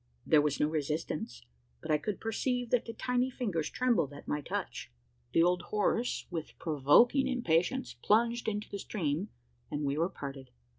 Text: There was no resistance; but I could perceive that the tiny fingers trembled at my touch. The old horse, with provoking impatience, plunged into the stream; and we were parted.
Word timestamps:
There 0.25 0.41
was 0.41 0.59
no 0.59 0.67
resistance; 0.67 1.43
but 1.79 1.91
I 1.91 1.99
could 1.99 2.19
perceive 2.19 2.71
that 2.71 2.85
the 2.85 2.93
tiny 2.93 3.29
fingers 3.29 3.69
trembled 3.69 4.13
at 4.13 4.27
my 4.27 4.41
touch. 4.41 4.91
The 5.31 5.43
old 5.43 5.61
horse, 5.69 6.25
with 6.31 6.57
provoking 6.57 7.27
impatience, 7.27 7.93
plunged 8.03 8.47
into 8.47 8.67
the 8.67 8.79
stream; 8.79 9.29
and 9.69 9.83
we 9.83 9.99
were 9.99 10.09
parted. 10.09 10.49